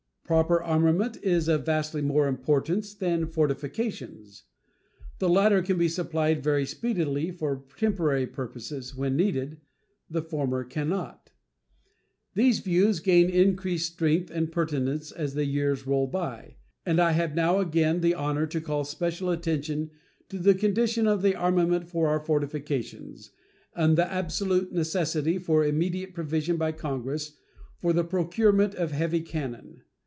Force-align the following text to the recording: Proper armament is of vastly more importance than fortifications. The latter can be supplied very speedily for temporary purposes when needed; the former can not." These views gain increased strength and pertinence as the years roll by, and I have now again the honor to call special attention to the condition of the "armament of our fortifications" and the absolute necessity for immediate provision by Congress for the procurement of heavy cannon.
Proper 0.23 0.63
armament 0.63 1.17
is 1.23 1.49
of 1.49 1.65
vastly 1.65 2.01
more 2.01 2.25
importance 2.25 2.93
than 2.93 3.27
fortifications. 3.27 4.43
The 5.19 5.27
latter 5.27 5.61
can 5.61 5.77
be 5.77 5.89
supplied 5.89 6.41
very 6.41 6.65
speedily 6.65 7.31
for 7.31 7.65
temporary 7.75 8.25
purposes 8.27 8.95
when 8.95 9.17
needed; 9.17 9.59
the 10.09 10.21
former 10.21 10.63
can 10.63 10.87
not." 10.87 11.31
These 12.33 12.59
views 12.59 13.01
gain 13.01 13.29
increased 13.29 13.91
strength 13.91 14.31
and 14.31 14.49
pertinence 14.49 15.11
as 15.11 15.33
the 15.33 15.43
years 15.43 15.85
roll 15.85 16.07
by, 16.07 16.55
and 16.85 17.01
I 17.01 17.11
have 17.11 17.35
now 17.35 17.59
again 17.59 17.99
the 17.99 18.13
honor 18.15 18.47
to 18.47 18.61
call 18.61 18.85
special 18.85 19.31
attention 19.31 19.91
to 20.29 20.39
the 20.39 20.55
condition 20.55 21.07
of 21.07 21.23
the 21.23 21.35
"armament 21.35 21.83
of 21.83 21.93
our 21.97 22.21
fortifications" 22.21 23.31
and 23.75 23.97
the 23.97 24.09
absolute 24.09 24.71
necessity 24.71 25.37
for 25.39 25.65
immediate 25.65 26.13
provision 26.13 26.55
by 26.55 26.71
Congress 26.71 27.33
for 27.81 27.91
the 27.91 28.05
procurement 28.05 28.73
of 28.75 28.93
heavy 28.93 29.19
cannon. 29.19 29.81